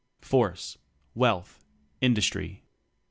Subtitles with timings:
[0.23, 0.79] Force,
[1.13, 1.63] Wealth,
[2.01, 2.63] Industry.